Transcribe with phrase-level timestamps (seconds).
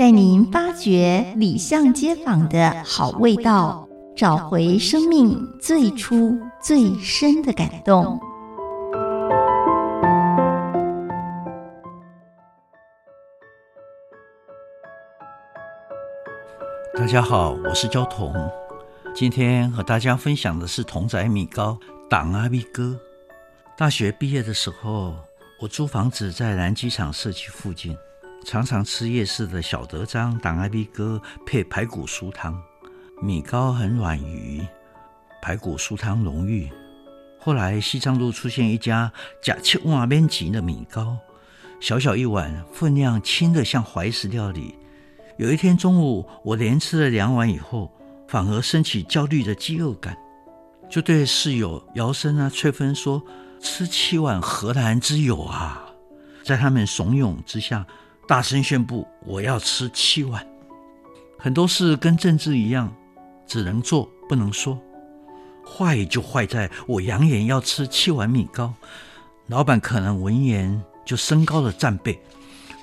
[0.00, 3.86] 带您发掘里巷街坊的好味道，
[4.16, 8.18] 找回生命最初最深的感动。
[16.94, 18.32] 大家好，我是焦桐，
[19.14, 22.98] 今天和大家分享的是桐仔米糕党阿米哥。
[23.76, 25.14] 大学毕业的时候，
[25.60, 27.94] 我租房子在南机场社区附近。
[28.44, 32.58] 常常吃夜市的小德张党仔米糕配排骨酥汤，
[33.20, 34.66] 米糕很软鱼，
[35.42, 36.68] 排骨酥汤浓郁。
[37.38, 41.16] 后来西藏路出现一家假七碗面级的米糕，
[41.80, 44.74] 小小一碗，分量轻得像怀石料理。
[45.36, 47.92] 有一天中午，我连吃了两碗以后，
[48.26, 50.16] 反而升起焦虑的饥饿感，
[50.88, 53.22] 就对室友姚生啊、翠芬说
[53.60, 55.86] ：“吃七碗何难之有啊！”
[56.42, 57.86] 在他们怂恿之下。
[58.30, 60.46] 大声宣布，我要吃七碗。
[61.36, 62.94] 很多事跟政治一样，
[63.44, 64.80] 只能做不能说。
[65.66, 68.72] 坏就坏在我扬言要吃七碗米糕，
[69.48, 72.20] 老板可能闻言就升高了战备。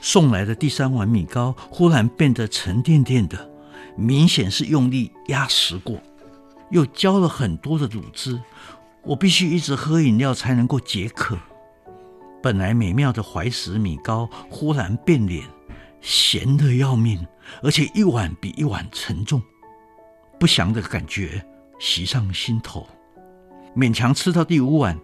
[0.00, 3.48] 送来的第三碗米糕忽然变得沉甸甸的，
[3.96, 6.00] 明显是用力压实过，
[6.72, 8.42] 又浇了很多的卤汁。
[9.04, 11.38] 我必须一直喝饮料才能够解渴。
[12.46, 15.44] 本来美妙的怀石米糕忽然变脸，
[16.00, 17.26] 咸得要命，
[17.60, 19.42] 而且一碗比一碗沉重，
[20.38, 21.44] 不祥的感觉
[21.80, 22.86] 袭上心头。
[23.74, 24.96] 勉强吃到第五碗，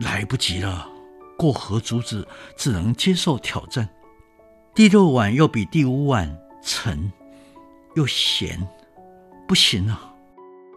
[0.00, 0.88] 来不及了，
[1.36, 2.26] 过河卒子
[2.56, 3.88] 只能接受挑战。
[4.74, 7.12] 第六碗又比第五碗沉
[7.94, 8.66] 又咸，
[9.46, 10.16] 不行了。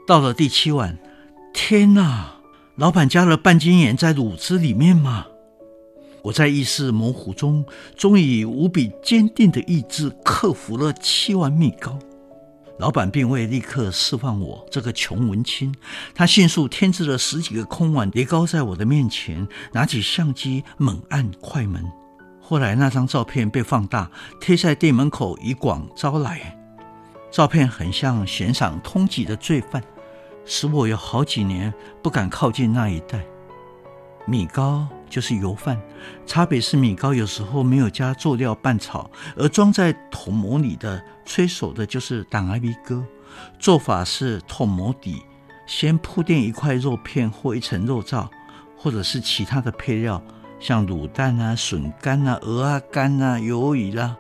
[0.06, 0.96] 到了第七碗，
[1.52, 2.36] 天哪！
[2.76, 5.26] 老板加了半斤盐在卤汁里面吗？
[6.24, 7.66] 我在意识模糊中，
[7.96, 11.98] 终于以无比坚定的意志克服了七碗米糕。
[12.78, 15.74] 老板并未立刻释放我这个穷文青，
[16.16, 21.84] 他迅速添置了十几个空碗叠高在我的面前，拿起相机猛按快门。
[22.40, 26.58] 后来那张照片被放大，贴在店门口以广招来。
[27.30, 29.82] 照片很像悬赏通缉的罪犯，
[30.44, 33.24] 使我有好几年不敢靠近那一带。
[34.26, 35.80] 米糕就是油饭，
[36.26, 43.04] 差别是米糕有时候没有加佐料拌炒，而装在桶模里的催熟的就是党仔米糕。
[43.60, 45.22] 做法是桶模底
[45.68, 48.28] 先铺垫一块肉片或一层肉燥，
[48.78, 50.22] 或者是其他的配料，
[50.60, 54.18] 像卤蛋啊、笋干啊、鹅啊干啊、鱿鱼啦，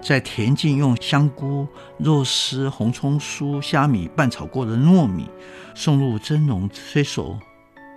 [0.00, 1.66] 再填进用香菇、
[1.98, 5.28] 肉丝、红葱酥、虾米拌炒过的糯米，
[5.74, 7.38] 送入蒸笼催熟。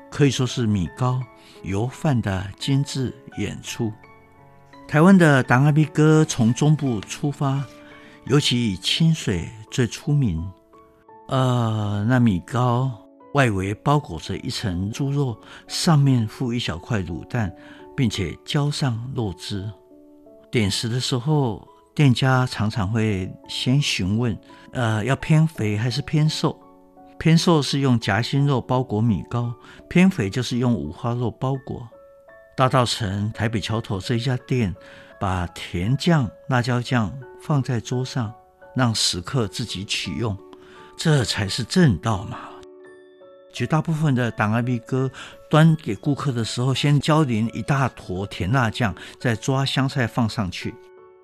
[0.09, 1.21] 可以说是米糕
[1.63, 3.91] 油饭的精致演出。
[4.87, 7.63] 台湾的党仔米糕从中部出发，
[8.25, 10.43] 尤其以清水最出名。
[11.27, 12.89] 呃，那米糕
[13.33, 15.37] 外围包裹着一层猪肉，
[15.67, 17.53] 上面附一小块卤蛋，
[17.95, 19.69] 并且浇上肉汁。
[20.49, 24.39] 点食的时候，店家常常会先询问：
[24.71, 26.57] 呃，要偏肥还是偏瘦？
[27.19, 29.53] 偏瘦是用夹心肉包裹米糕，
[29.89, 31.87] 偏肥就是用五花肉包裹。
[32.55, 34.75] 大稻埕台北桥头这一家店，
[35.19, 37.11] 把甜酱、辣椒酱
[37.41, 38.33] 放在桌上，
[38.75, 40.37] 让食客自己取用，
[40.95, 42.37] 这才是正道嘛。
[43.51, 45.09] 绝大部分的档案 B 哥
[45.49, 50.75] 端给顾客的时候，先浇淋一大坨甜辣酱，再抓香菜放上去。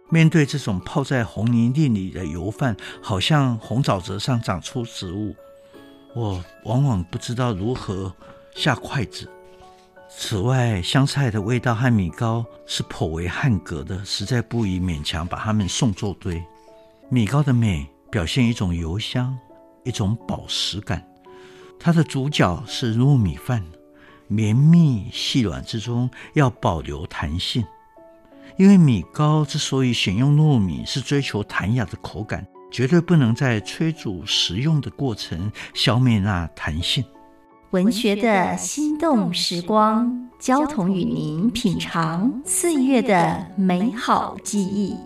[0.10, 5.36] 面对这种泡在红泥地里的油饭，好像红沼泽上长出植物。
[6.16, 8.14] 我往往不知道如何
[8.56, 9.30] 下筷子。
[10.08, 16.44] 此外，香菜的味道和米糕是颇为汉格的，实在不宜勉强把它们送作堆。
[17.10, 19.36] 米糕的美表现一种油香，
[19.84, 21.04] 一种饱食感。
[21.80, 23.66] 它的主角是糯米饭，
[24.28, 27.66] 绵密细软之中要保留弹性。
[28.56, 32.46] 因为米糕之所以选用糯米，是追求弹雅的口感。
[32.74, 37.06] 绝对不能在催煮食用的过程消灭那弹性。
[37.70, 44.98] 文学的心动时光，交同与您品尝岁月的美好记忆。